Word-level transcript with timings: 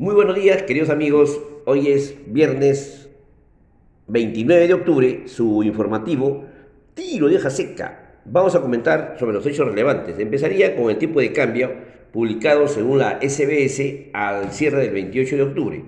Muy 0.00 0.14
buenos 0.14 0.34
días, 0.34 0.62
queridos 0.62 0.88
amigos. 0.88 1.38
Hoy 1.66 1.88
es 1.88 2.14
viernes 2.26 3.10
29 4.06 4.66
de 4.66 4.72
octubre, 4.72 5.24
su 5.26 5.62
informativo 5.62 6.46
Tiro 6.94 7.28
de 7.28 7.36
hoja 7.36 7.50
seca. 7.50 8.22
Vamos 8.24 8.54
a 8.54 8.62
comentar 8.62 9.16
sobre 9.20 9.34
los 9.34 9.44
hechos 9.44 9.68
relevantes. 9.68 10.18
Empezaría 10.18 10.74
con 10.74 10.88
el 10.88 10.96
tipo 10.96 11.20
de 11.20 11.34
cambio 11.34 11.70
publicado 12.14 12.66
según 12.66 13.00
la 13.00 13.20
SBS 13.20 14.08
al 14.14 14.52
cierre 14.52 14.84
del 14.84 14.94
28 14.94 15.36
de 15.36 15.42
octubre. 15.42 15.84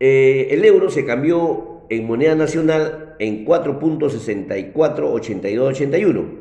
Eh, 0.00 0.48
el 0.50 0.64
euro 0.64 0.88
se 0.88 1.04
cambió 1.04 1.82
en 1.90 2.06
moneda 2.06 2.34
nacional 2.34 3.16
en 3.18 3.44
4.648281 3.44 6.37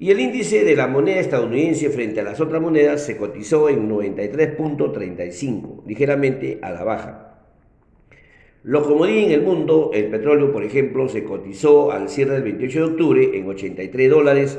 Y 0.00 0.10
el 0.10 0.20
índice 0.20 0.64
de 0.64 0.76
la 0.76 0.86
moneda 0.86 1.18
estadounidense 1.20 1.88
frente 1.90 2.20
a 2.20 2.24
las 2.24 2.40
otras 2.40 2.62
monedas 2.62 3.04
se 3.04 3.16
cotizó 3.16 3.68
en 3.68 3.88
93.35, 3.88 5.84
ligeramente 5.86 6.60
a 6.62 6.70
la 6.70 6.84
baja. 6.84 7.24
Lo 8.64 8.82
comodín 8.82 9.26
en 9.26 9.32
el 9.32 9.42
mundo, 9.42 9.92
el 9.94 10.06
petróleo, 10.06 10.50
por 10.52 10.64
ejemplo, 10.64 11.08
se 11.08 11.22
cotizó 11.24 11.92
al 11.92 12.08
cierre 12.08 12.34
del 12.34 12.42
28 12.42 12.78
de 12.78 12.84
octubre 12.84 13.30
en 13.34 13.48
83 13.48 14.10
dólares 14.10 14.58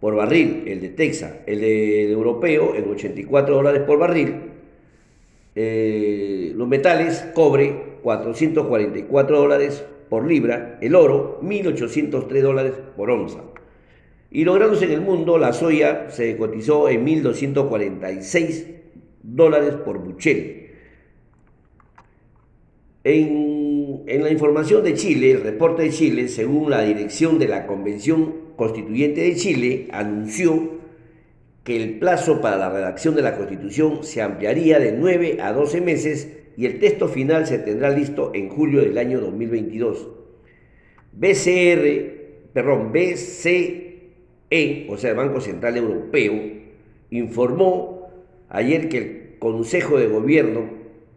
por 0.00 0.16
barril, 0.16 0.64
el 0.66 0.80
de 0.80 0.88
Texas, 0.88 1.36
el, 1.46 1.60
de, 1.60 2.10
europeo 2.10 2.74
en 2.74 2.90
84 2.90 3.54
dólares 3.54 3.82
por 3.82 3.98
barril, 3.98 4.49
eh, 5.54 6.52
los 6.54 6.68
metales, 6.68 7.26
cobre, 7.34 7.98
444 8.02 9.38
dólares 9.38 9.84
por 10.08 10.26
libra, 10.26 10.78
el 10.80 10.94
oro, 10.94 11.40
1.803 11.42 12.42
dólares 12.42 12.72
por 12.96 13.10
onza. 13.10 13.40
Y 14.30 14.44
lográndose 14.44 14.84
en 14.84 14.92
el 14.92 15.00
mundo, 15.00 15.38
la 15.38 15.52
soya 15.52 16.10
se 16.10 16.36
cotizó 16.36 16.88
en 16.88 17.04
1.246 17.04 18.66
dólares 19.22 19.74
por 19.84 19.98
buchel. 19.98 20.68
En, 23.02 24.02
en, 24.06 24.22
la 24.22 24.30
información 24.30 24.84
de 24.84 24.94
Chile, 24.94 25.32
el 25.32 25.42
reporte 25.42 25.82
de 25.82 25.90
Chile, 25.90 26.28
según 26.28 26.70
la 26.70 26.82
dirección 26.82 27.38
de 27.38 27.48
la 27.48 27.66
Convención 27.66 28.34
Constituyente 28.56 29.22
de 29.22 29.34
Chile, 29.34 29.88
anunció 29.90 30.79
que 31.70 31.76
el 31.76 32.00
plazo 32.00 32.40
para 32.40 32.56
la 32.56 32.68
redacción 32.68 33.14
de 33.14 33.22
la 33.22 33.36
Constitución 33.36 34.02
se 34.02 34.22
ampliaría 34.22 34.80
de 34.80 34.90
9 34.90 35.38
a 35.40 35.52
12 35.52 35.80
meses 35.80 36.36
y 36.56 36.66
el 36.66 36.80
texto 36.80 37.06
final 37.06 37.46
se 37.46 37.60
tendrá 37.60 37.90
listo 37.90 38.32
en 38.34 38.48
julio 38.48 38.80
del 38.80 38.98
año 38.98 39.20
2022. 39.20 40.08
BCR, 41.12 42.50
perdón, 42.52 42.90
BCE, 42.90 44.88
o 44.88 44.96
sea, 44.96 45.10
el 45.10 45.16
Banco 45.16 45.40
Central 45.40 45.76
Europeo, 45.76 46.34
informó 47.10 48.10
ayer 48.48 48.88
que 48.88 48.98
el 48.98 49.38
Consejo 49.38 49.96
de 49.96 50.08
Gobierno 50.08 50.70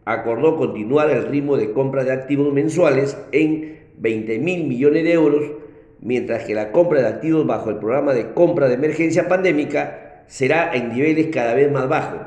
acordó 0.06 0.56
continuar 0.56 1.10
el 1.10 1.30
ritmo 1.30 1.58
de 1.58 1.72
compra 1.72 2.04
de 2.04 2.12
activos 2.12 2.54
mensuales 2.54 3.18
en 3.32 3.80
20 3.98 4.38
mil 4.38 4.68
millones 4.68 5.04
de 5.04 5.14
euros, 5.14 5.52
mientras 6.00 6.44
que 6.44 6.54
la 6.54 6.72
compra 6.72 7.02
de 7.02 7.08
activos 7.08 7.48
bajo 7.48 7.72
el 7.72 7.78
programa 7.78 8.14
de 8.14 8.34
compra 8.34 8.68
de 8.68 8.76
emergencia 8.76 9.28
pandémica 9.28 10.12
será 10.28 10.74
en 10.74 10.90
niveles 10.90 11.28
cada 11.28 11.54
vez 11.54 11.72
más 11.72 11.88
bajos. 11.88 12.22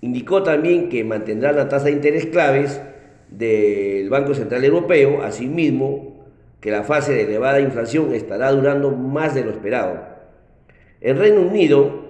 Indicó 0.00 0.42
también 0.42 0.88
que 0.88 1.04
mantendrá 1.04 1.52
la 1.52 1.68
tasa 1.68 1.86
de 1.86 1.92
interés 1.92 2.26
claves 2.26 2.80
del 3.30 4.10
Banco 4.10 4.34
Central 4.34 4.64
Europeo, 4.64 5.22
asimismo 5.22 6.26
que 6.60 6.70
la 6.70 6.84
fase 6.84 7.12
de 7.12 7.22
elevada 7.22 7.60
inflación 7.60 8.14
estará 8.14 8.50
durando 8.52 8.90
más 8.90 9.34
de 9.34 9.44
lo 9.44 9.50
esperado. 9.50 10.00
En 11.00 11.18
Reino 11.18 11.40
Unido, 11.40 12.02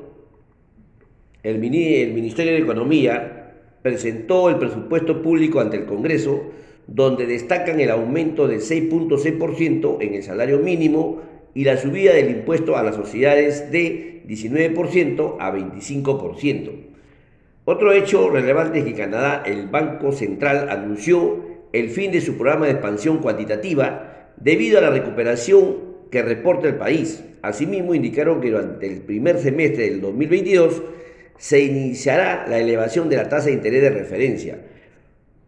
el, 1.42 1.58
Ministerio 1.58 2.52
de 2.52 2.58
Economía 2.58 3.54
presentó 3.82 4.48
el 4.48 4.56
presupuesto 4.56 5.22
público 5.22 5.60
ante 5.60 5.78
el 5.78 5.86
Congreso, 5.86 6.50
donde 6.86 7.26
destacan 7.26 7.80
el 7.80 7.90
aumento 7.90 8.46
de 8.46 8.58
6.6% 8.58 9.96
en 10.00 10.14
el 10.14 10.22
salario 10.22 10.58
mínimo 10.58 11.22
y 11.54 11.64
la 11.64 11.76
subida 11.76 12.14
del 12.14 12.30
impuesto 12.30 12.76
a 12.76 12.82
las 12.82 12.96
sociedades 12.96 13.70
de 13.70 14.22
19% 14.26 15.36
a 15.38 15.52
25%. 15.52 16.70
Otro 17.64 17.92
hecho 17.92 18.30
relevante 18.30 18.80
es 18.80 18.84
que 18.84 18.94
Canadá, 18.94 19.42
el 19.46 19.68
Banco 19.68 20.12
Central, 20.12 20.68
anunció 20.70 21.40
el 21.72 21.90
fin 21.90 22.10
de 22.10 22.20
su 22.20 22.36
programa 22.36 22.66
de 22.66 22.72
expansión 22.72 23.18
cuantitativa 23.18 24.30
debido 24.36 24.78
a 24.78 24.82
la 24.82 24.90
recuperación 24.90 25.76
que 26.10 26.22
reporta 26.22 26.68
el 26.68 26.76
país. 26.76 27.24
Asimismo, 27.42 27.94
indicaron 27.94 28.40
que 28.40 28.50
durante 28.50 28.86
el 28.86 29.00
primer 29.00 29.38
semestre 29.38 29.90
del 29.90 30.00
2022 30.00 30.82
se 31.38 31.60
iniciará 31.60 32.46
la 32.48 32.58
elevación 32.58 33.08
de 33.08 33.16
la 33.16 33.28
tasa 33.28 33.46
de 33.46 33.52
interés 33.52 33.82
de 33.82 33.90
referencia. 33.90 34.58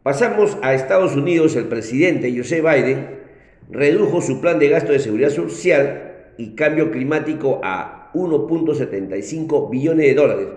Pasamos 0.02 0.58
a 0.62 0.74
Estados 0.74 1.16
Unidos, 1.16 1.56
el 1.56 1.64
presidente 1.64 2.36
José 2.36 2.60
Biden 2.60 3.23
redujo 3.70 4.20
su 4.20 4.40
plan 4.40 4.58
de 4.58 4.68
gasto 4.68 4.92
de 4.92 4.98
seguridad 4.98 5.30
social 5.30 6.32
y 6.36 6.54
cambio 6.54 6.90
climático 6.90 7.60
a 7.62 8.10
1.75 8.14 9.70
billones 9.70 10.06
de 10.06 10.14
dólares, 10.14 10.48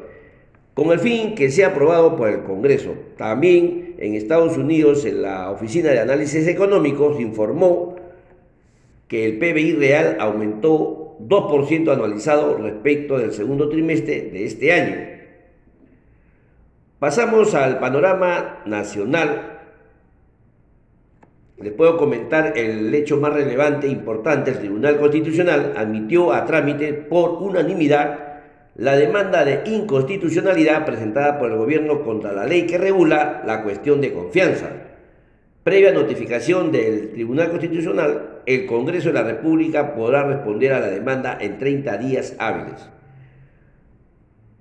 con 0.74 0.92
el 0.92 1.00
fin 1.00 1.36
que 1.36 1.50
sea 1.50 1.70
aprobado 1.70 2.16
por 2.16 2.30
el 2.30 2.44
Congreso. 2.44 2.94
También 3.18 3.96
en 3.98 4.14
Estados 4.14 4.58
Unidos, 4.58 5.06
en 5.06 5.24
la 5.24 5.50
Oficina 5.52 5.90
de 5.90 6.00
Análisis 6.00 6.48
Económicos, 6.48 7.20
informó 7.20 7.96
que 9.08 9.26
el 9.26 9.40
PBI 9.40 9.74
real 9.74 10.18
aumentó 10.20 11.18
2% 11.20 11.92
anualizado 11.92 12.58
respecto 12.58 13.18
del 13.18 13.34
segundo 13.34 13.70
trimestre 13.70 14.30
de 14.32 14.46
este 14.46 14.72
año. 14.72 14.96
Pasamos 17.00 17.54
al 17.54 17.80
panorama 17.80 18.60
nacional 18.66 19.57
les 21.60 21.74
puedo 21.74 21.98
comentar 21.98 22.54
el 22.56 22.94
hecho 22.94 23.18
más 23.18 23.34
relevante 23.34 23.88
e 23.88 23.92
importante. 23.92 24.52
El 24.52 24.60
Tribunal 24.60 24.98
Constitucional 24.98 25.74
admitió 25.76 26.32
a 26.32 26.46
trámite 26.46 26.94
por 26.94 27.42
unanimidad 27.42 28.20
la 28.76 28.96
demanda 28.96 29.44
de 29.44 29.64
inconstitucionalidad 29.66 30.86
presentada 30.86 31.40
por 31.40 31.52
el 31.52 31.58
gobierno 31.58 32.04
contra 32.04 32.32
la 32.32 32.46
ley 32.46 32.68
que 32.68 32.78
regula 32.78 33.42
la 33.46 33.64
cuestión 33.64 34.02
de 34.02 34.14
confianza. 34.14 34.70
Previa 35.64 35.92
notificación 35.92 36.72
del 36.72 37.12
Tribunal 37.12 37.50
Constitucional, 37.50 38.42
el 38.46 38.68
Congreso 38.68 39.08
de 39.08 39.16
la 39.16 39.24
República 39.24 39.96
podrá 39.96 40.24
responder 40.24 40.74
a 40.74 40.80
la 40.80 40.88
demanda 40.88 41.40
en 41.42 41.58
30 41.58 41.98
días 41.98 42.36
hábiles. 42.38 42.88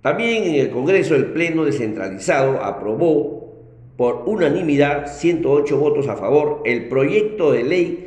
También 0.01 0.45
en 0.45 0.55
el 0.55 0.71
Congreso 0.71 1.15
el 1.15 1.27
Pleno 1.27 1.65
descentralizado 1.65 2.63
aprobó 2.65 3.36
por 3.97 4.25
unanimidad, 4.27 5.07
108 5.07 5.79
votos 5.79 6.09
a 6.09 6.17
favor, 6.17 6.63
el 6.65 6.89
proyecto 6.89 7.53
de 7.53 7.65
ley 7.65 8.07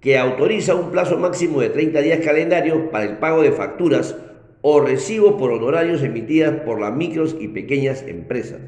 que 0.00 0.16
autoriza 0.16 0.74
un 0.74 0.90
plazo 0.90 1.18
máximo 1.18 1.60
de 1.60 1.70
30 1.70 2.00
días 2.00 2.20
calendarios 2.24 2.78
para 2.90 3.04
el 3.04 3.18
pago 3.18 3.42
de 3.42 3.52
facturas 3.52 4.16
o 4.62 4.80
recibos 4.80 5.34
por 5.34 5.50
honorarios 5.50 6.02
emitidas 6.02 6.60
por 6.60 6.80
las 6.80 6.94
micros 6.94 7.36
y 7.38 7.48
pequeñas 7.48 8.04
empresas. 8.06 8.60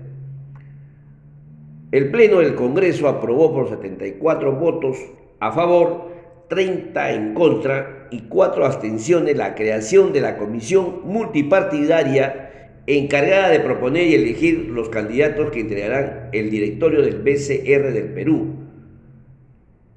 El 1.92 2.10
Pleno 2.10 2.38
del 2.38 2.54
Congreso 2.54 3.08
aprobó 3.08 3.52
por 3.52 3.68
74 3.68 4.52
votos 4.52 4.98
a 5.40 5.52
favor, 5.52 6.10
30 6.48 7.12
en 7.12 7.34
contra 7.34 8.08
y 8.10 8.22
cuatro 8.22 8.66
abstenciones 8.66 9.36
la 9.36 9.54
creación 9.54 10.12
de 10.12 10.20
la 10.20 10.36
comisión 10.36 11.00
multipartidaria 11.04 12.49
encargada 12.98 13.50
de 13.50 13.60
proponer 13.60 14.06
y 14.06 14.14
elegir 14.14 14.68
los 14.70 14.88
candidatos 14.88 15.50
que 15.50 15.60
integrarán 15.60 16.30
el 16.32 16.50
directorio 16.50 17.02
del 17.02 17.18
BCR 17.18 17.92
del 17.92 18.12
Perú. 18.14 18.60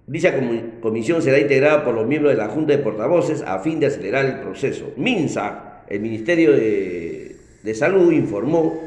Dicha 0.05 0.33
comisión 0.81 1.21
será 1.21 1.39
integrada 1.39 1.85
por 1.85 1.95
los 1.95 2.05
miembros 2.05 2.33
de 2.33 2.37
la 2.37 2.49
Junta 2.49 2.73
de 2.73 2.79
Portavoces 2.79 3.41
a 3.41 3.59
fin 3.59 3.79
de 3.79 3.85
acelerar 3.85 4.25
el 4.25 4.41
proceso. 4.41 4.91
MINSA, 4.97 5.85
el 5.87 6.01
Ministerio 6.01 6.51
de, 6.51 7.37
Salud, 7.73 8.11
informó 8.11 8.81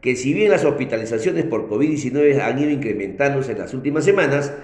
que 0.00 0.16
si 0.16 0.32
bien 0.32 0.50
las 0.50 0.64
hospitalizaciones 0.64 1.44
por 1.44 1.68
COVID-19 1.68 2.40
han 2.40 2.58
ido 2.58 2.70
incrementándose 2.70 3.52
en 3.52 3.58
las 3.58 3.74
últimas 3.74 4.04
semanas, 4.04 4.54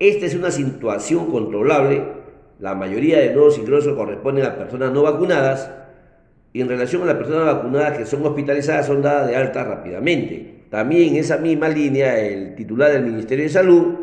esta 0.00 0.26
es 0.26 0.34
una 0.34 0.50
situación 0.50 1.30
controlable. 1.30 2.02
La 2.58 2.74
mayoría 2.74 3.18
de 3.18 3.32
nuevos 3.32 3.56
ingresos 3.56 3.94
corresponden 3.94 4.46
a 4.46 4.56
personas 4.56 4.92
no 4.92 5.02
vacunadas 5.02 5.70
y 6.56 6.62
en 6.62 6.70
relación 6.70 7.02
a 7.02 7.04
las 7.04 7.16
personas 7.16 7.44
vacunadas 7.44 7.98
que 7.98 8.06
son 8.06 8.24
hospitalizadas 8.24 8.86
son 8.86 9.02
dadas 9.02 9.28
de 9.28 9.36
alta 9.36 9.62
rápidamente. 9.62 10.54
También 10.70 11.10
en 11.10 11.16
esa 11.16 11.36
misma 11.36 11.68
línea 11.68 12.18
el 12.18 12.54
titular 12.54 12.90
del 12.90 13.02
Ministerio 13.02 13.44
de 13.44 13.50
Salud 13.50 13.94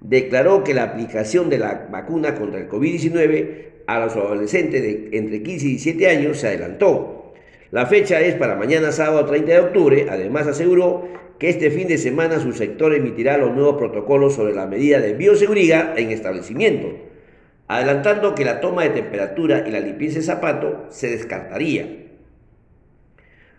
declaró 0.00 0.64
que 0.64 0.72
la 0.72 0.84
aplicación 0.84 1.50
de 1.50 1.58
la 1.58 1.88
vacuna 1.92 2.36
contra 2.36 2.58
el 2.58 2.70
COVID-19 2.70 3.48
a 3.86 4.00
los 4.00 4.16
adolescentes 4.16 4.80
de 4.80 5.10
entre 5.12 5.42
15 5.42 5.66
y 5.66 5.68
17 5.72 6.08
años 6.08 6.38
se 6.38 6.46
adelantó. 6.46 7.34
La 7.70 7.84
fecha 7.84 8.18
es 8.22 8.34
para 8.36 8.54
mañana 8.56 8.92
sábado 8.92 9.26
30 9.26 9.52
de 9.52 9.60
octubre. 9.60 10.06
Además 10.08 10.46
aseguró 10.46 11.06
que 11.38 11.50
este 11.50 11.70
fin 11.70 11.86
de 11.86 11.98
semana 11.98 12.40
su 12.40 12.54
sector 12.54 12.94
emitirá 12.94 13.36
los 13.36 13.54
nuevos 13.54 13.76
protocolos 13.76 14.36
sobre 14.36 14.54
la 14.54 14.66
medida 14.66 15.00
de 15.00 15.12
bioseguridad 15.12 15.98
en 15.98 16.12
establecimientos, 16.12 16.92
adelantando 17.70 18.34
que 18.34 18.44
la 18.44 18.58
toma 18.58 18.82
de 18.82 18.90
temperatura 18.90 19.62
y 19.64 19.70
la 19.70 19.78
limpieza 19.78 20.18
de 20.18 20.24
zapato 20.24 20.86
se 20.88 21.08
descartaría. 21.08 22.08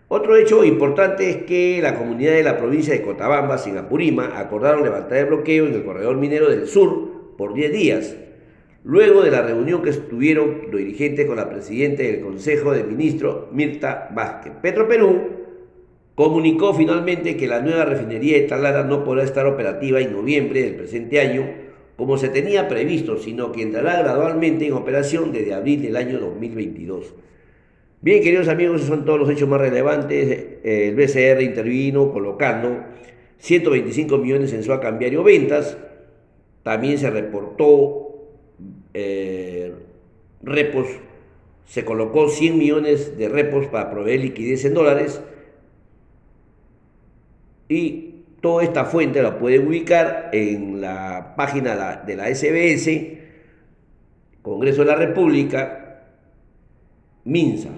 Otro 0.08 0.36
hecho 0.36 0.64
importante 0.64 1.30
es 1.30 1.36
que 1.44 1.80
la 1.82 1.94
comunidad 1.94 2.32
de 2.32 2.42
la 2.42 2.58
provincia 2.58 2.92
de 2.92 3.00
Cotabamba, 3.00 3.56
sin 3.56 3.78
Apurima, 3.78 4.38
acordaron 4.38 4.82
levantar 4.82 5.16
el 5.16 5.26
bloqueo 5.26 5.66
en 5.66 5.72
el 5.72 5.84
corredor 5.84 6.18
minero 6.18 6.50
del 6.50 6.66
sur 6.66 7.36
por 7.38 7.54
10 7.54 7.72
días, 7.72 8.16
luego 8.84 9.22
de 9.22 9.30
la 9.30 9.40
reunión 9.40 9.80
que 9.80 9.88
estuvieron 9.88 10.64
los 10.70 10.78
dirigentes 10.78 11.24
con 11.24 11.36
la 11.36 11.48
presidenta 11.48 12.02
del 12.02 12.20
Consejo 12.20 12.72
de 12.72 12.84
Ministros, 12.84 13.50
Mirta 13.50 14.10
Vázquez. 14.14 14.52
Petro 14.60 14.86
Perú 14.88 15.22
comunicó 16.14 16.74
finalmente 16.74 17.38
que 17.38 17.48
la 17.48 17.62
nueva 17.62 17.86
refinería 17.86 18.36
de 18.36 18.46
Talara 18.46 18.82
no 18.82 19.04
podrá 19.04 19.22
estar 19.22 19.46
operativa 19.46 20.00
en 20.00 20.12
noviembre 20.12 20.64
del 20.64 20.74
presente 20.74 21.18
año 21.18 21.61
como 22.02 22.18
se 22.18 22.30
tenía 22.30 22.66
previsto, 22.66 23.16
sino 23.16 23.52
que 23.52 23.62
entrará 23.62 24.02
gradualmente 24.02 24.66
en 24.66 24.72
operación 24.72 25.30
desde 25.30 25.54
abril 25.54 25.82
del 25.82 25.94
año 25.94 26.18
2022. 26.18 27.14
Bien, 28.00 28.20
queridos 28.24 28.48
amigos, 28.48 28.78
esos 28.78 28.88
son 28.88 29.04
todos 29.04 29.20
los 29.20 29.30
hechos 29.30 29.48
más 29.48 29.60
relevantes. 29.60 30.58
El 30.64 30.96
BCR 30.96 31.40
intervino 31.42 32.12
colocando 32.12 32.82
125 33.38 34.18
millones 34.18 34.52
en 34.52 34.64
su 34.64 34.76
cambiario 34.80 35.22
ventas. 35.22 35.78
También 36.64 36.98
se 36.98 37.08
reportó 37.08 38.26
eh, 38.94 39.72
repos, 40.42 40.88
se 41.66 41.84
colocó 41.84 42.28
100 42.28 42.58
millones 42.58 43.16
de 43.16 43.28
repos 43.28 43.68
para 43.68 43.92
proveer 43.92 44.22
liquidez 44.22 44.64
en 44.64 44.74
dólares 44.74 45.22
y 47.68 48.11
toda 48.42 48.64
esta 48.64 48.84
fuente 48.84 49.22
la 49.22 49.38
pueden 49.38 49.68
ubicar 49.68 50.28
en 50.32 50.80
la 50.80 51.34
página 51.36 52.02
de 52.04 52.16
la 52.16 52.26
SBS, 52.26 52.90
Congreso 54.42 54.82
de 54.82 54.86
la 54.88 54.96
República, 54.96 56.02
MINSA. 57.24 57.70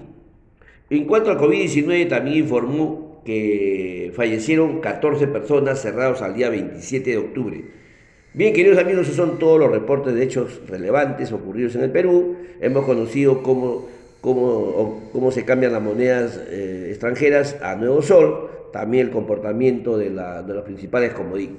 En 0.89 1.05
cuanto 1.05 1.29
al 1.29 1.37
COVID-19, 1.37 2.09
también 2.09 2.37
informó 2.37 3.21
que 3.23 4.11
fallecieron 4.15 4.81
14 4.81 5.27
personas 5.27 5.81
cerrados 5.81 6.21
al 6.23 6.33
día 6.33 6.49
27 6.49 7.11
de 7.11 7.17
octubre. 7.17 7.65
Bien, 8.33 8.51
queridos 8.53 8.79
amigos, 8.79 9.03
esos 9.03 9.15
son 9.15 9.37
todos 9.37 9.59
los 9.59 9.71
reportes 9.71 10.15
de 10.15 10.23
hechos 10.23 10.61
relevantes 10.67 11.31
ocurridos 11.31 11.75
en 11.75 11.83
el 11.83 11.91
Perú. 11.91 12.37
Hemos 12.59 12.85
conocido 12.85 13.43
cómo, 13.43 13.87
cómo, 14.19 15.09
cómo 15.13 15.31
se 15.31 15.45
cambian 15.45 15.73
las 15.73 15.81
monedas 15.81 16.41
eh, 16.49 16.87
extranjeras 16.89 17.55
a 17.61 17.75
Nuevo 17.75 18.01
Sol 18.01 18.54
también 18.71 19.07
el 19.07 19.13
comportamiento 19.13 19.97
de, 19.97 20.09
los 20.09 20.63
principales 20.63 21.13
comodín. 21.13 21.57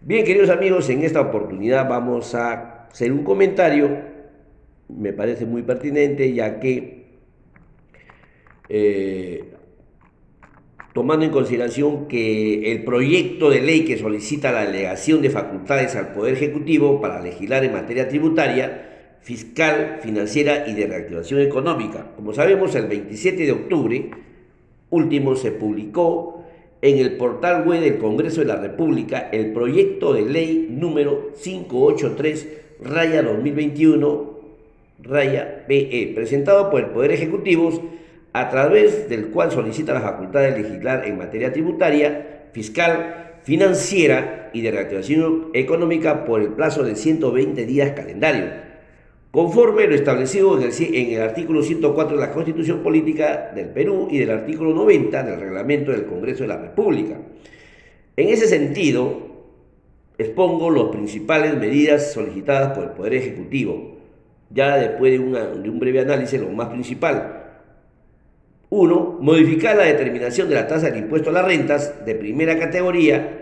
Bien, 0.00 0.24
queridos 0.24 0.50
amigos, 0.50 0.88
en 0.90 1.02
esta 1.02 1.20
oportunidad 1.20 1.88
vamos 1.88 2.34
a 2.34 2.86
hacer 2.90 3.12
un 3.12 3.24
comentario, 3.24 3.90
me 4.88 5.12
parece 5.12 5.46
muy 5.46 5.62
pertinente, 5.62 6.32
ya 6.32 6.58
que 6.58 7.06
eh, 8.68 9.52
tomando 10.92 11.24
en 11.24 11.30
consideración 11.30 12.06
que 12.06 12.72
el 12.72 12.84
proyecto 12.84 13.48
de 13.50 13.60
ley 13.60 13.84
que 13.84 13.96
solicita 13.96 14.52
la 14.52 14.66
delegación 14.66 15.22
de 15.22 15.30
facultades 15.30 15.96
al 15.96 16.12
Poder 16.12 16.34
Ejecutivo 16.34 17.00
para 17.00 17.20
legislar 17.20 17.64
en 17.64 17.72
materia 17.72 18.08
tributaria, 18.08 19.18
fiscal, 19.22 20.00
financiera 20.02 20.66
y 20.66 20.74
de 20.74 20.86
reactivación 20.86 21.40
económica. 21.40 22.12
Como 22.16 22.34
sabemos, 22.34 22.74
el 22.74 22.86
27 22.86 23.46
de 23.46 23.52
octubre 23.52 24.10
último 24.92 25.34
se 25.34 25.50
publicó 25.50 26.44
en 26.80 26.98
el 26.98 27.16
portal 27.16 27.66
web 27.66 27.80
del 27.80 27.98
Congreso 27.98 28.40
de 28.40 28.46
la 28.46 28.56
República 28.56 29.28
el 29.32 29.52
proyecto 29.52 30.12
de 30.12 30.22
ley 30.22 30.68
número 30.70 31.32
583 31.42 32.48
raya 32.84 33.22
2021 33.22 34.32
raya 35.02 35.64
PE, 35.66 36.12
presentado 36.14 36.70
por 36.70 36.80
el 36.80 36.86
Poder 36.90 37.10
Ejecutivo, 37.10 37.72
a 38.32 38.50
través 38.50 39.08
del 39.08 39.28
cual 39.28 39.50
solicita 39.50 39.94
la 39.94 40.00
facultad 40.00 40.42
de 40.42 40.62
legislar 40.62 41.06
en 41.06 41.18
materia 41.18 41.52
tributaria, 41.52 42.48
fiscal, 42.52 43.38
financiera 43.42 44.50
y 44.52 44.60
de 44.60 44.70
reactivación 44.70 45.48
económica 45.54 46.24
por 46.24 46.40
el 46.40 46.50
plazo 46.50 46.84
de 46.84 46.94
120 46.94 47.66
días 47.66 47.92
calendario 47.92 48.71
conforme 49.32 49.86
lo 49.86 49.94
establecido 49.94 50.60
en 50.60 51.12
el, 51.14 51.22
artículo 51.22 51.62
104 51.62 52.16
de 52.16 52.20
la 52.20 52.32
Constitución 52.32 52.82
Política 52.82 53.50
del 53.54 53.70
Perú 53.70 54.06
y 54.10 54.18
del 54.18 54.30
artículo 54.30 54.74
90 54.74 55.22
del 55.22 55.40
Reglamento 55.40 55.90
del 55.90 56.04
Congreso 56.04 56.42
de 56.42 56.48
la 56.48 56.58
República. 56.58 57.16
En 58.14 58.28
ese 58.28 58.46
sentido, 58.46 59.30
expongo 60.18 60.70
las 60.70 60.94
principales 60.94 61.56
medidas 61.56 62.12
solicitadas 62.12 62.76
por 62.76 62.84
el 62.84 62.90
Poder 62.90 63.14
Ejecutivo, 63.14 63.96
ya 64.50 64.76
después 64.76 65.12
de, 65.12 65.18
de 65.18 65.70
un 65.70 65.78
breve 65.78 66.00
análisis, 66.00 66.38
lo 66.38 66.50
más 66.50 66.68
principal. 66.68 67.38
Uno, 68.68 69.16
modificar 69.18 69.76
la 69.76 69.84
determinación 69.84 70.50
de 70.50 70.56
la 70.56 70.66
tasa 70.66 70.90
del 70.90 71.04
impuesto 71.04 71.30
a 71.30 71.32
las 71.32 71.46
rentas 71.46 72.04
de 72.04 72.14
primera 72.16 72.58
categoría 72.58 73.41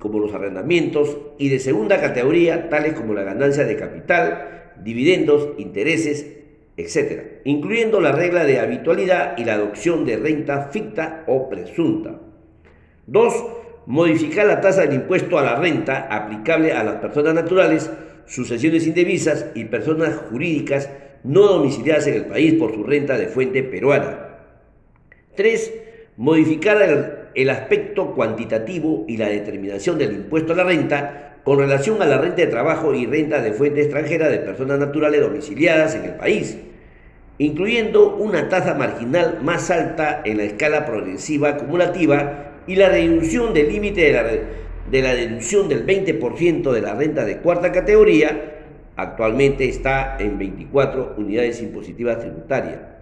como 0.00 0.18
los 0.18 0.34
arrendamientos, 0.34 1.18
y 1.38 1.50
de 1.50 1.60
segunda 1.60 2.00
categoría, 2.00 2.68
tales 2.70 2.94
como 2.94 3.14
la 3.14 3.22
ganancia 3.22 3.64
de 3.64 3.76
capital, 3.76 4.72
dividendos, 4.82 5.50
intereses, 5.58 6.38
etc., 6.76 7.42
incluyendo 7.44 8.00
la 8.00 8.10
regla 8.10 8.44
de 8.44 8.58
habitualidad 8.58 9.36
y 9.36 9.44
la 9.44 9.54
adopción 9.54 10.06
de 10.06 10.16
renta 10.16 10.70
ficta 10.72 11.24
o 11.28 11.48
presunta. 11.50 12.18
2. 13.06 13.34
Modificar 13.86 14.46
la 14.46 14.60
tasa 14.60 14.82
del 14.82 14.94
impuesto 14.94 15.38
a 15.38 15.42
la 15.42 15.56
renta 15.56 16.08
aplicable 16.10 16.72
a 16.72 16.82
las 16.82 16.96
personas 16.96 17.34
naturales, 17.34 17.90
sucesiones 18.24 18.86
indevisas 18.86 19.46
y 19.54 19.66
personas 19.66 20.16
jurídicas 20.30 20.88
no 21.24 21.42
domiciliadas 21.42 22.06
en 22.06 22.14
el 22.14 22.24
país 22.24 22.54
por 22.54 22.74
su 22.74 22.84
renta 22.84 23.18
de 23.18 23.26
fuente 23.26 23.62
peruana. 23.62 24.28
3. 25.36 25.74
Modificar 26.16 26.80
el 26.80 27.19
el 27.34 27.50
aspecto 27.50 28.14
cuantitativo 28.14 29.04
y 29.08 29.16
la 29.16 29.28
determinación 29.28 29.98
del 29.98 30.12
impuesto 30.12 30.52
a 30.52 30.56
la 30.56 30.64
renta 30.64 31.36
con 31.44 31.58
relación 31.58 32.02
a 32.02 32.06
la 32.06 32.18
renta 32.18 32.42
de 32.42 32.46
trabajo 32.48 32.94
y 32.94 33.06
renta 33.06 33.40
de 33.40 33.52
fuente 33.52 33.80
extranjera 33.80 34.28
de 34.28 34.38
personas 34.38 34.78
naturales 34.78 35.20
domiciliadas 35.20 35.94
en 35.94 36.04
el 36.04 36.14
país, 36.14 36.58
incluyendo 37.38 38.16
una 38.16 38.48
tasa 38.48 38.74
marginal 38.74 39.38
más 39.42 39.70
alta 39.70 40.22
en 40.24 40.36
la 40.36 40.44
escala 40.44 40.84
progresiva 40.84 41.50
acumulativa 41.50 42.52
y 42.66 42.76
la 42.76 42.90
reducción 42.90 43.54
del 43.54 43.72
límite 43.72 44.02
de 44.02 44.12
la, 44.12 44.22
de 44.90 45.02
la 45.02 45.14
deducción 45.14 45.68
del 45.68 45.86
20% 45.86 46.72
de 46.72 46.80
la 46.82 46.94
renta 46.94 47.24
de 47.24 47.38
cuarta 47.38 47.72
categoría, 47.72 48.58
actualmente 48.96 49.66
está 49.66 50.16
en 50.18 50.38
24 50.38 51.14
unidades 51.16 51.62
impositivas 51.62 52.18
tributarias. 52.18 52.99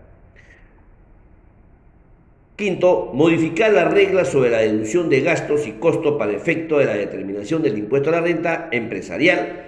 Quinto, 2.58 3.12
modificar 3.14 3.72
las 3.72 3.94
reglas 3.94 4.26
sobre 4.26 4.50
la 4.50 4.58
deducción 4.58 5.08
de 5.08 5.20
gastos 5.20 5.68
y 5.68 5.74
costos 5.74 6.18
para 6.18 6.32
efecto 6.32 6.78
de 6.78 6.86
la 6.86 6.94
determinación 6.94 7.62
del 7.62 7.78
impuesto 7.78 8.08
a 8.08 8.14
la 8.14 8.20
renta 8.20 8.68
empresarial, 8.72 9.64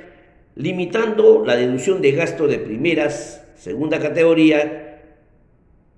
limitando 0.57 1.45
la 1.47 1.55
deducción 1.55 2.03
de 2.03 2.11
gastos 2.11 2.51
de 2.51 2.59
primeras, 2.59 3.47
segunda 3.55 4.01
categoría 4.01 5.03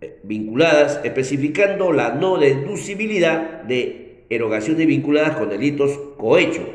eh, 0.02 0.18
vinculadas, 0.22 1.00
especificando 1.02 1.92
la 1.92 2.10
no 2.12 2.36
deducibilidad 2.36 3.62
de 3.62 4.26
erogaciones 4.28 4.86
vinculadas 4.86 5.34
con 5.36 5.48
delitos 5.48 5.98
cohecho. 6.18 6.68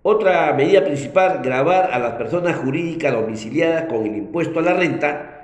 Otra 0.00 0.50
medida 0.54 0.82
principal, 0.82 1.42
grabar 1.44 1.90
a 1.92 1.98
las 1.98 2.14
personas 2.14 2.56
jurídicas 2.56 3.12
domiciliadas 3.12 3.84
con 3.84 4.06
el 4.06 4.16
impuesto 4.16 4.60
a 4.60 4.62
la 4.62 4.72
renta 4.72 5.35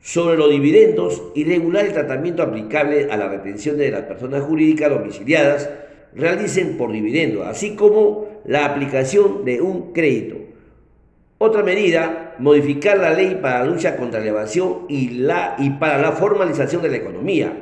sobre 0.00 0.36
los 0.36 0.50
dividendos 0.50 1.22
y 1.34 1.44
regular 1.44 1.86
el 1.86 1.92
tratamiento 1.92 2.42
aplicable 2.42 3.08
a 3.10 3.16
la 3.16 3.28
retención 3.28 3.76
de 3.76 3.90
las 3.90 4.02
personas 4.02 4.42
jurídicas 4.42 4.90
domiciliadas 4.90 5.68
realicen 6.14 6.76
por 6.76 6.92
dividendo, 6.92 7.44
así 7.44 7.74
como 7.74 8.26
la 8.44 8.64
aplicación 8.64 9.44
de 9.44 9.60
un 9.60 9.92
crédito. 9.92 10.36
Otra 11.38 11.62
medida, 11.62 12.34
modificar 12.38 12.98
la 12.98 13.12
ley 13.12 13.38
para 13.42 13.60
la 13.60 13.66
lucha 13.66 13.96
contra 13.96 14.20
la 14.20 14.28
evasión 14.28 14.86
y, 14.88 15.10
la, 15.10 15.56
y 15.58 15.70
para 15.70 15.98
la 15.98 16.12
formalización 16.12 16.80
de 16.80 16.88
la 16.88 16.96
economía, 16.96 17.52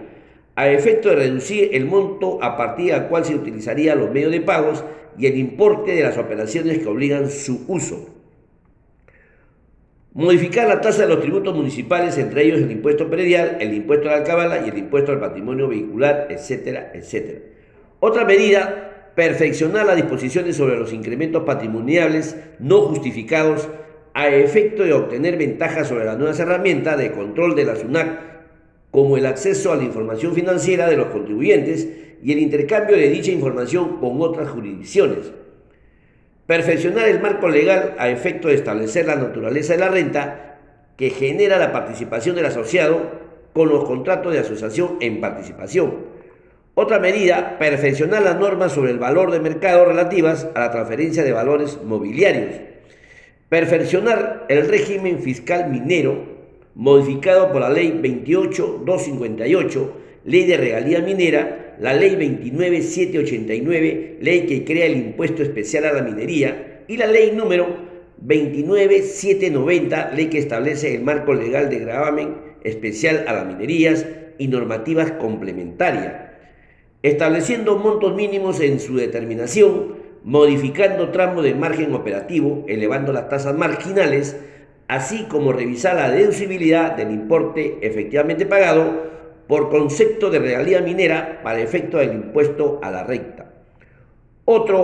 a 0.55 0.69
efecto 0.69 1.09
de 1.09 1.17
reducir 1.17 1.71
el 1.73 1.87
monto 1.87 2.38
a 2.41 2.57
partir 2.57 2.93
del 2.93 3.07
cual 3.07 3.25
se 3.25 3.35
utilizarían 3.35 3.99
los 3.99 4.12
medios 4.12 4.31
de 4.31 4.41
pagos 4.41 4.85
y 5.19 5.26
el 5.26 5.37
importe 5.37 5.93
de 5.93 6.05
las 6.05 6.17
operaciones 6.17 6.79
que 6.79 6.88
obligan 6.88 7.29
su 7.29 7.64
uso. 7.67 8.13
Modificar 10.14 10.68
la 10.68 10.80
tasa 10.80 11.02
de 11.02 11.09
los 11.09 11.21
tributos 11.21 11.56
municipales, 11.56 12.16
entre 12.18 12.44
ellos 12.44 12.61
el 12.61 12.71
impuesto 12.71 13.11
predial, 13.11 13.56
el 13.59 13.75
impuesto 13.75 14.09
a 14.09 14.12
la 14.12 14.18
alcabala 14.18 14.64
y 14.64 14.68
el 14.68 14.78
impuesto 14.78 15.11
al 15.11 15.18
patrimonio 15.18 15.66
vehicular, 15.66 16.28
etcétera, 16.30 16.92
etcétera. 16.94 17.40
Otra 17.99 18.25
medida, 18.25 19.11
perfeccionar 19.16 19.87
las 19.87 19.97
disposiciones 19.97 20.54
sobre 20.54 20.78
los 20.78 20.92
incrementos 20.92 21.42
patrimoniales 21.42 22.37
no 22.61 22.83
justificados 22.83 23.68
a 24.12 24.28
efecto 24.28 24.85
de 24.85 24.92
obtener 24.92 25.37
ventajas 25.37 25.88
sobre 25.88 26.04
las 26.04 26.16
nuevas 26.16 26.38
herramientas 26.38 26.97
de 26.97 27.11
control 27.11 27.56
de 27.56 27.64
la 27.64 27.75
SUNAC, 27.75 28.21
como 28.92 29.16
el 29.16 29.26
acceso 29.26 29.73
a 29.73 29.76
la 29.76 29.83
información 29.83 30.33
financiera 30.33 30.88
de 30.88 30.97
los 30.97 31.09
contribuyentes 31.09 31.88
y 32.23 32.30
el 32.30 32.38
intercambio 32.38 32.97
de 32.97 33.09
dicha 33.09 33.33
información 33.33 33.99
con 33.99 34.23
otras 34.23 34.49
jurisdicciones. 34.49 35.33
Perfeccionar 36.47 37.09
el 37.09 37.21
marco 37.21 37.49
legal 37.49 37.95
a 37.99 38.11
efecto 38.11 38.49
de 38.49 38.55
establecer 38.55 39.07
la 39.07 39.17
naturaleza 39.17 39.73
de 39.73 39.79
la 39.79 39.89
renta 39.89 40.59
que 40.97 41.09
genera 41.11 41.59
la 41.59 41.73
participación 41.73 42.37
del 42.37 42.47
asociado 42.47 43.25
con 43.55 43.71
los 43.71 43.85
contratos 43.85 44.33
de 44.33 44.41
asociación 44.41 44.99
en 45.01 45.21
participación. 45.21 46.13
Otra 46.75 46.99
medida, 46.99 47.57
perfeccionar 47.59 48.23
las 48.23 48.39
normas 48.39 48.73
sobre 48.73 48.91
el 48.91 48.99
valor 48.99 49.31
de 49.31 49.41
mercado 49.41 49.87
relativas 49.87 50.49
a 50.55 50.61
la 50.61 50.71
transferencia 50.71 51.23
de 51.23 51.33
valores 51.33 51.79
mobiliarios. 51.83 52.57
Perfeccionar 53.49 54.45
el 54.49 54.69
régimen 54.69 55.21
fiscal 55.21 55.71
minero 55.71 56.35
modificado 56.75 57.53
por 57.53 57.61
la 57.63 57.71
Ley 57.71 58.01
28258, 58.03 59.97
Ley 60.25 60.45
de 60.45 60.57
Regalía 60.57 61.01
Minera, 61.01 61.63
la 61.81 61.95
Ley 61.95 62.16
29789, 62.16 64.19
ley 64.21 64.47
que 64.47 64.64
crea 64.64 64.87
el 64.87 64.97
impuesto 64.97 65.43
especial 65.43 65.85
a 65.85 65.93
la 65.93 66.02
minería, 66.02 66.83
y 66.88 66.97
la 66.97 67.07
Ley 67.07 67.33
número 67.33 67.66
29790, 68.19 70.12
ley 70.14 70.26
que 70.26 70.38
establece 70.38 70.95
el 70.95 71.02
marco 71.02 71.35
legal 71.35 71.71
de 71.71 71.81
gravamen 71.81 72.37
especial 72.62 73.25
a 73.26 73.33
las 73.33 73.47
minerías 73.47 74.07
y 74.38 74.49
normativas 74.49 75.12
complementarias, 75.12 76.14
estableciendo 77.02 77.76
montos 77.76 78.14
mínimos 78.14 78.61
en 78.61 78.81
su 78.81 78.97
determinación, 78.97 79.97
modificando 80.25 81.11
tramos 81.11 81.45
de 81.45 81.54
margen 81.54 81.95
operativo, 81.95 82.64
elevando 82.66 83.12
las 83.12 83.28
tasas 83.28 83.57
marginales, 83.57 84.37
así 84.88 85.25
como 85.25 85.52
revisar 85.52 85.97
la 85.97 86.11
deducibilidad 86.11 86.97
del 86.97 87.11
importe 87.11 87.78
efectivamente 87.83 88.47
pagado 88.47 89.13
por 89.47 89.71
concepto 89.71 90.31
de 90.31 90.39
realidad 90.39 90.83
minera 90.83 91.41
para 91.43 91.61
efecto 91.61 91.99
del 91.99 92.13
impuesto 92.13 92.81
a 92.83 92.91
la 92.91 93.05
recta. 93.05 93.53
Otra 94.45 94.77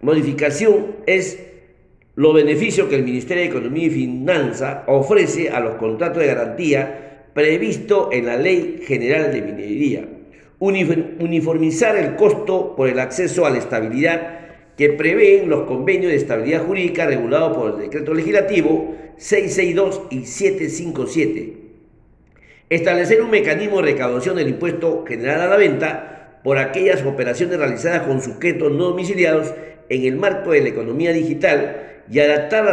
modificación 0.00 0.96
es 1.06 1.38
los 2.16 2.34
beneficios 2.34 2.88
que 2.88 2.96
el 2.96 3.04
Ministerio 3.04 3.42
de 3.42 3.48
Economía 3.48 3.86
y 3.86 3.90
Finanza 3.90 4.84
ofrece 4.86 5.50
a 5.50 5.60
los 5.60 5.74
contratos 5.76 6.18
de 6.18 6.26
garantía 6.26 7.28
previsto 7.32 8.10
en 8.12 8.26
la 8.26 8.36
Ley 8.36 8.80
General 8.84 9.32
de 9.32 9.42
Minería. 9.42 10.08
Uniformizar 10.58 11.96
el 11.96 12.16
costo 12.16 12.74
por 12.76 12.88
el 12.88 12.98
acceso 12.98 13.46
a 13.46 13.50
la 13.50 13.58
estabilidad 13.58 14.40
que 14.76 14.90
prevén 14.90 15.48
los 15.48 15.62
convenios 15.62 16.10
de 16.10 16.16
estabilidad 16.16 16.66
jurídica 16.66 17.06
regulados 17.06 17.56
por 17.56 17.70
el 17.70 17.80
Decreto 17.80 18.12
Legislativo 18.12 18.94
662 19.16 20.02
y 20.10 20.26
757 20.26 21.59
Establecer 22.70 23.20
un 23.20 23.30
mecanismo 23.30 23.78
de 23.78 23.90
recaudación 23.90 24.36
del 24.36 24.48
impuesto 24.48 25.04
general 25.04 25.40
a 25.40 25.48
la 25.48 25.56
venta 25.56 26.38
por 26.44 26.56
aquellas 26.56 27.04
operaciones 27.04 27.58
realizadas 27.58 28.02
con 28.02 28.22
sujetos 28.22 28.70
no 28.70 28.84
domiciliados 28.84 29.52
en 29.88 30.04
el 30.04 30.16
marco 30.16 30.52
de 30.52 30.60
la 30.60 30.68
economía 30.68 31.12
digital 31.12 32.02
y 32.08 32.20
adaptar 32.20 32.64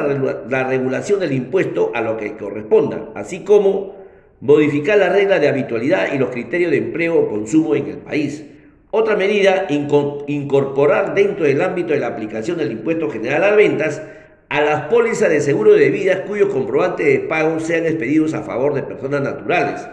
la, 0.47 0.63
regulación 0.65 1.19
del 1.19 1.31
impuesto 1.31 1.91
a 1.95 2.01
lo 2.01 2.15
que 2.15 2.37
corresponda, 2.37 3.09
así 3.15 3.39
como 3.39 3.95
modificar 4.39 4.99
la 4.99 5.09
regla 5.09 5.39
de 5.39 5.47
habitualidad 5.47 6.13
y 6.13 6.19
los 6.19 6.29
criterios 6.29 6.69
de 6.69 6.77
empleo 6.77 7.17
o 7.17 7.27
consumo 7.27 7.73
en 7.73 7.87
el 7.87 7.97
país. 7.97 8.45
Otra 8.91 9.15
medida, 9.15 9.65
incorporar 9.67 11.15
dentro 11.15 11.45
del 11.45 11.59
ámbito 11.59 11.93
de 11.93 12.01
la 12.01 12.07
aplicación 12.07 12.59
del 12.59 12.71
impuesto 12.71 13.09
general 13.09 13.43
a 13.43 13.47
las 13.47 13.57
ventas 13.57 14.03
a 14.49 14.61
las 14.61 14.81
pólizas 14.83 15.29
de 15.29 15.41
seguro 15.41 15.73
de 15.73 15.89
vida 15.89 16.23
cuyos 16.23 16.49
comprobantes 16.49 17.05
de 17.05 17.19
pago 17.19 17.59
sean 17.59 17.85
expedidos 17.85 18.33
a 18.33 18.43
favor 18.43 18.73
de 18.73 18.83
personas 18.83 19.21
naturales. 19.21 19.87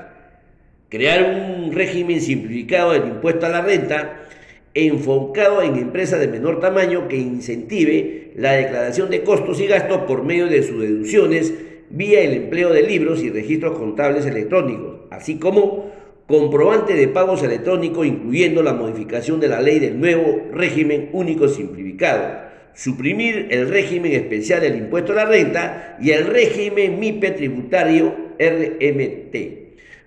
Crear 0.88 1.24
un 1.24 1.72
régimen 1.72 2.20
simplificado 2.20 2.92
del 2.92 3.08
impuesto 3.08 3.46
a 3.46 3.48
la 3.48 3.62
renta 3.62 4.20
enfocado 4.74 5.62
en 5.62 5.76
empresas 5.76 6.20
de 6.20 6.28
menor 6.28 6.60
tamaño 6.60 7.08
que 7.08 7.16
incentive 7.16 8.32
la 8.36 8.52
declaración 8.52 9.10
de 9.10 9.22
costos 9.22 9.60
y 9.60 9.66
gastos 9.66 10.02
por 10.02 10.24
medio 10.24 10.46
de 10.46 10.62
sus 10.62 10.80
deducciones 10.80 11.54
vía 11.90 12.22
el 12.22 12.34
empleo 12.34 12.72
de 12.72 12.82
libros 12.82 13.22
y 13.22 13.30
registros 13.30 13.78
contables 13.78 14.26
electrónicos, 14.26 15.00
así 15.10 15.38
como 15.38 15.92
comprobante 16.26 16.94
de 16.94 17.08
pagos 17.08 17.42
electrónicos, 17.42 18.06
incluyendo 18.06 18.62
la 18.62 18.72
modificación 18.72 19.38
de 19.38 19.48
la 19.48 19.60
ley 19.60 19.78
del 19.78 20.00
nuevo 20.00 20.42
régimen 20.52 21.10
único 21.12 21.48
simplificado 21.48 22.53
suprimir 22.74 23.48
el 23.50 23.68
régimen 23.68 24.12
especial 24.12 24.60
del 24.60 24.76
impuesto 24.76 25.12
a 25.12 25.16
la 25.16 25.24
renta 25.24 25.96
y 26.00 26.10
el 26.10 26.26
régimen 26.26 26.98
MIPE 26.98 27.30
tributario 27.30 28.14
RMT, 28.38 29.36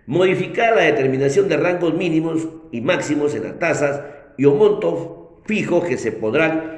modificar 0.05 0.75
la 0.75 0.83
determinación 0.83 1.47
de 1.47 1.57
rangos 1.57 1.93
mínimos 1.93 2.47
y 2.71 2.81
máximos 2.81 3.33
en 3.35 3.43
las 3.43 3.59
tasas 3.59 4.01
y 4.37 4.45
o 4.45 4.53
montos 4.53 5.09
fijos 5.45 5.85
que 5.85 5.97
se 5.97 6.11
podrán 6.11 6.77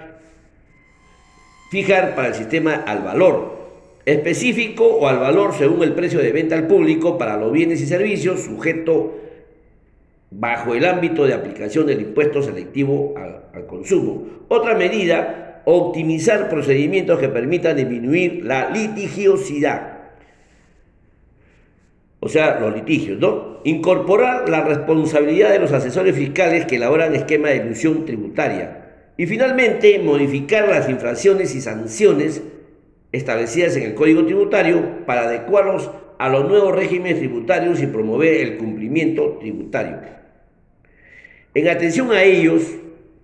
fijar 1.71 2.15
para 2.15 2.29
el 2.29 2.35
sistema 2.35 2.75
al 2.75 2.99
valor 2.99 3.59
específico 4.05 4.85
o 4.85 5.07
al 5.07 5.19
valor 5.19 5.53
según 5.53 5.83
el 5.83 5.93
precio 5.93 6.19
de 6.19 6.31
venta 6.31 6.55
al 6.55 6.67
público 6.67 7.17
para 7.17 7.37
los 7.37 7.51
bienes 7.51 7.81
y 7.81 7.85
servicios 7.85 8.41
sujeto 8.41 9.15
bajo 10.31 10.75
el 10.75 10.85
ámbito 10.85 11.25
de 11.25 11.33
aplicación 11.33 11.87
del 11.87 12.01
impuesto 12.01 12.41
selectivo 12.41 13.15
al, 13.17 13.45
al 13.53 13.65
consumo. 13.65 14.25
Otra 14.47 14.75
medida 14.75 15.48
optimizar 15.65 16.49
procedimientos 16.49 17.19
que 17.19 17.29
permitan 17.29 17.77
disminuir 17.77 18.45
la 18.45 18.69
litigiosidad. 18.69 19.99
O 22.19 22.27
sea, 22.27 22.59
los 22.59 22.75
litigios, 22.75 23.19
¿no? 23.19 23.59
Incorporar 23.63 24.49
la 24.49 24.61
responsabilidad 24.61 25.51
de 25.51 25.59
los 25.59 25.71
asesores 25.71 26.15
fiscales 26.15 26.65
que 26.65 26.75
elaboran 26.75 27.15
esquema 27.15 27.49
de 27.49 27.57
ilusión 27.57 28.05
tributaria. 28.05 28.85
Y 29.17 29.25
finalmente, 29.25 29.99
modificar 29.99 30.67
las 30.67 30.89
infracciones 30.89 31.55
y 31.55 31.61
sanciones 31.61 32.41
establecidas 33.11 33.75
en 33.75 33.83
el 33.83 33.93
Código 33.93 34.25
Tributario 34.25 35.05
para 35.05 35.23
adecuarlos 35.23 35.89
a 36.19 36.29
los 36.29 36.47
nuevos 36.47 36.75
regímenes 36.75 37.19
tributarios 37.19 37.81
y 37.81 37.87
promover 37.87 38.33
el 38.35 38.57
cumplimiento 38.57 39.37
tributario. 39.39 39.97
En 41.53 41.67
atención 41.67 42.11
a 42.11 42.23
ellos, 42.23 42.63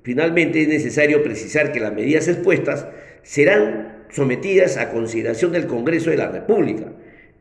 Finalmente, 0.06 0.62
es 0.62 0.68
necesario 0.68 1.24
precisar 1.24 1.72
que 1.72 1.80
las 1.80 1.92
medidas 1.92 2.28
expuestas 2.28 2.86
serán 3.24 4.04
sometidas 4.12 4.78
a 4.78 4.92
consideración 4.92 5.52
del 5.52 5.66
Congreso 5.66 6.12
de 6.12 6.18
la 6.18 6.30
República, 6.30 6.92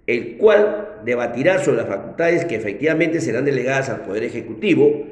el 0.06 0.38
cual 0.38 1.02
debatirá 1.04 1.62
sobre 1.62 1.76
las 1.76 1.88
facultades 1.88 2.46
que 2.46 2.54
efectivamente 2.54 3.20
serán 3.20 3.44
delegadas 3.44 3.90
al 3.90 4.00
Poder 4.00 4.24
Ejecutivo, 4.24 5.04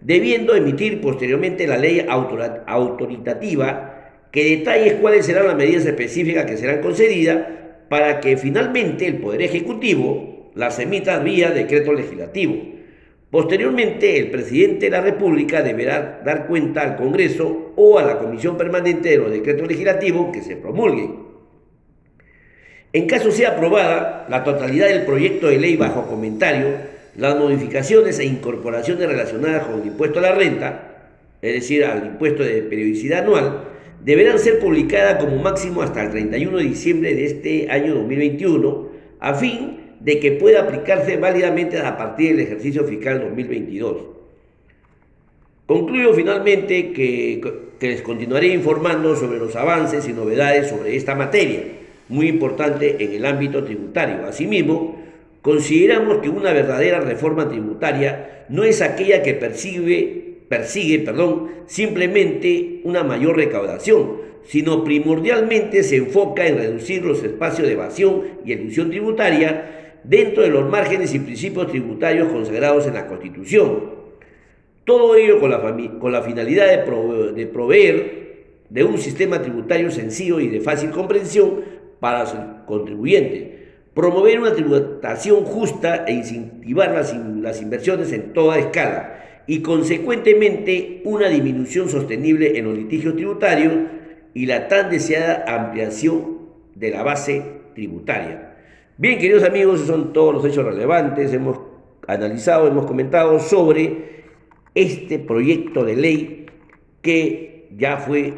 debiendo 0.00 0.54
emitir 0.54 1.00
posteriormente 1.00 1.66
la 1.66 1.78
ley 1.78 2.06
autoritativa 2.08 4.12
que 4.30 4.58
detalle 4.58 4.98
cuáles 4.98 5.26
serán 5.26 5.48
las 5.48 5.56
medidas 5.56 5.84
específicas 5.86 6.46
que 6.46 6.58
serán 6.58 6.80
concedidas 6.80 7.44
para 7.88 8.20
que 8.20 8.36
finalmente 8.36 9.08
el 9.08 9.16
Poder 9.16 9.42
Ejecutivo 9.42 10.52
las 10.54 10.78
emita 10.78 11.18
vía 11.18 11.50
decreto 11.50 11.92
legislativo 11.92 12.78
Posteriormente, 13.30 14.18
el 14.18 14.30
presidente 14.30 14.86
de 14.86 14.90
la 14.90 15.00
República 15.00 15.62
deberá 15.62 16.20
dar 16.24 16.48
cuenta 16.48 16.82
al 16.82 16.96
Congreso 16.96 17.72
o 17.76 17.98
a 17.98 18.02
la 18.02 18.18
Comisión 18.18 18.56
Permanente 18.56 19.10
de 19.10 19.18
los 19.18 19.30
Decretos 19.30 19.68
Legislativos 19.68 20.32
que 20.32 20.42
se 20.42 20.56
promulguen. 20.56 21.30
En 22.92 23.06
caso 23.06 23.30
sea 23.30 23.50
aprobada 23.50 24.26
la 24.28 24.42
totalidad 24.42 24.88
del 24.88 25.02
proyecto 25.02 25.46
de 25.46 25.60
ley 25.60 25.76
bajo 25.76 26.08
comentario, 26.08 26.74
las 27.16 27.36
modificaciones 27.36 28.18
e 28.18 28.24
incorporaciones 28.24 29.08
relacionadas 29.08 29.64
con 29.64 29.80
el 29.80 29.86
impuesto 29.86 30.18
a 30.18 30.22
la 30.22 30.34
renta, 30.34 31.12
es 31.40 31.54
decir, 31.54 31.84
al 31.84 32.04
impuesto 32.04 32.42
de 32.42 32.62
periodicidad 32.62 33.20
anual, 33.20 33.64
deberán 34.04 34.40
ser 34.40 34.58
publicadas 34.58 35.22
como 35.22 35.36
máximo 35.36 35.82
hasta 35.82 36.02
el 36.02 36.10
31 36.10 36.58
de 36.58 36.64
diciembre 36.64 37.14
de 37.14 37.26
este 37.26 37.70
año 37.70 37.94
2021, 37.94 38.88
a 39.20 39.34
fin 39.34 39.89
de 40.00 40.18
que 40.18 40.32
pueda 40.32 40.62
aplicarse 40.62 41.16
válidamente 41.18 41.78
a 41.78 41.96
partir 41.96 42.30
del 42.30 42.46
ejercicio 42.46 42.84
fiscal 42.84 43.20
2022. 43.20 43.96
Concluyo 45.66 46.12
finalmente 46.14 46.92
que, 46.92 47.40
que, 47.78 47.88
les 47.88 48.02
continuaré 48.02 48.48
informando 48.48 49.14
sobre 49.14 49.38
los 49.38 49.54
avances 49.54 50.08
y 50.08 50.12
novedades 50.12 50.68
sobre 50.68 50.96
esta 50.96 51.14
materia, 51.14 51.62
muy 52.08 52.28
importante 52.28 52.96
en 52.98 53.12
el 53.12 53.24
ámbito 53.24 53.62
tributario. 53.62 54.26
Asimismo, 54.26 55.00
consideramos 55.42 56.18
que 56.18 56.28
una 56.28 56.52
verdadera 56.52 57.00
reforma 57.00 57.48
tributaria 57.48 58.46
no 58.48 58.64
es 58.64 58.82
aquella 58.82 59.22
que 59.22 59.34
persigue, 59.34 60.38
persigue 60.48 60.98
perdón, 61.00 61.50
simplemente 61.66 62.80
una 62.82 63.04
mayor 63.04 63.36
recaudación, 63.36 64.16
sino 64.44 64.82
primordialmente 64.82 65.84
se 65.84 65.96
enfoca 65.96 66.46
en 66.46 66.56
reducir 66.56 67.04
los 67.04 67.22
espacios 67.22 67.68
de 67.68 67.74
evasión 67.74 68.22
y 68.44 68.52
elusión 68.54 68.90
tributaria 68.90 69.79
dentro 70.04 70.42
de 70.42 70.50
los 70.50 70.68
márgenes 70.68 71.14
y 71.14 71.18
principios 71.18 71.68
tributarios 71.68 72.28
consagrados 72.28 72.86
en 72.86 72.94
la 72.94 73.06
Constitución 73.06 74.00
todo 74.90 75.14
ello 75.14 75.38
con 75.38 75.50
la, 76.12 76.22
finalidad 76.22 76.66
de, 76.66 77.46
proveer 77.46 78.30
de 78.68 78.82
un 78.82 78.98
sistema 78.98 79.40
tributario 79.40 79.88
sencillo 79.90 80.40
y 80.40 80.48
de 80.48 80.60
fácil 80.60 80.90
comprensión 80.90 81.60
para 82.00 82.24
los 82.24 82.34
contribuyentes, 82.66 83.50
promover 83.94 84.40
una 84.40 84.52
tributación 84.52 85.44
justa 85.44 86.06
e 86.06 86.14
incentivar 86.14 86.90
las, 86.90 87.14
las 87.14 87.62
inversiones 87.62 88.12
en 88.12 88.32
toda 88.32 88.58
escala 88.58 89.42
y 89.46 89.60
consecuentemente 89.60 91.02
una 91.04 91.28
disminución 91.28 91.88
sostenible 91.88 92.58
en 92.58 92.64
los 92.64 92.76
litigios 92.76 93.14
tributarios 93.14 93.74
y 94.34 94.46
la 94.46 94.66
tan 94.66 94.90
deseada 94.90 95.44
ampliación 95.46 96.48
de 96.74 96.90
la 96.90 97.04
base 97.04 97.44
tributaria. 97.74 98.49
Bien, 99.00 99.18
queridos 99.18 99.44
amigos, 99.44 99.80
son 99.86 100.12
todos 100.12 100.34
los 100.34 100.44
hechos 100.44 100.62
relevantes. 100.62 101.32
Hemos 101.32 101.58
analizado, 102.06 102.68
hemos 102.68 102.84
comentado 102.84 103.40
sobre 103.40 104.24
este 104.74 105.18
proyecto 105.18 105.86
de 105.86 105.96
ley 105.96 106.46
que 107.00 107.66
ya 107.78 107.96
fue 107.96 108.34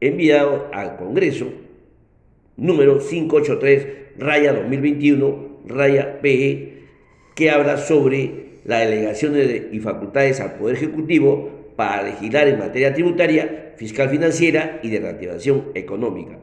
enviado 0.00 0.68
al 0.72 0.96
Congreso, 0.96 1.48
número 2.56 3.00
583, 3.00 3.86
raya 4.16 4.52
2021, 4.52 5.62
raya 5.66 6.20
PE, 6.20 6.84
que 7.34 7.50
habla 7.50 7.76
sobre 7.76 8.60
las 8.64 8.88
delegaciones 8.88 9.72
y 9.72 9.80
facultades 9.80 10.38
al 10.38 10.54
Poder 10.54 10.76
Ejecutivo 10.76 11.50
para 11.74 12.04
legislar 12.04 12.46
en 12.46 12.60
materia 12.60 12.94
tributaria, 12.94 13.72
fiscal 13.76 14.08
financiera 14.08 14.78
y 14.84 14.90
de 14.90 15.00
reactivación 15.00 15.72
económica. 15.74 16.38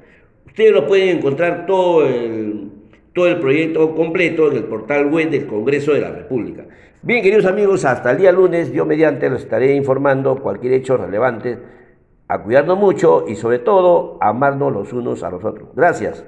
Ustedes 0.47 0.73
lo 0.73 0.85
pueden 0.85 1.15
encontrar 1.19 1.65
todo 1.65 2.05
el, 2.05 2.80
todo 3.13 3.27
el 3.27 3.39
proyecto 3.39 3.95
completo 3.95 4.49
en 4.49 4.57
el 4.57 4.63
portal 4.63 5.07
web 5.07 5.29
del 5.29 5.47
Congreso 5.47 5.93
de 5.93 6.01
la 6.01 6.11
República. 6.11 6.65
Bien, 7.01 7.23
queridos 7.23 7.45
amigos, 7.45 7.83
hasta 7.83 8.11
el 8.11 8.17
día 8.17 8.31
lunes, 8.31 8.71
yo 8.71 8.85
mediante 8.85 9.29
los 9.29 9.41
estaré 9.41 9.75
informando 9.75 10.37
cualquier 10.37 10.73
hecho 10.73 10.97
relevante, 10.97 11.57
a 12.27 12.43
cuidarnos 12.43 12.77
mucho 12.77 13.25
y 13.27 13.35
sobre 13.35 13.59
todo 13.59 14.17
amarnos 14.21 14.71
los 14.71 14.93
unos 14.93 15.23
a 15.23 15.29
los 15.29 15.43
otros. 15.43 15.69
Gracias. 15.75 16.23